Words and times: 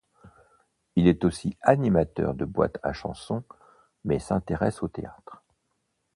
Il 0.95 1.07
est 1.07 1.23
aussi 1.25 1.57
animateur 1.61 2.33
de 2.33 2.43
boîtes 2.43 2.79
à 2.81 2.91
chansons 2.91 3.43
mais 4.03 4.17
s'intéresse 4.17 4.81
au 4.81 4.87
théâtre. 4.87 5.43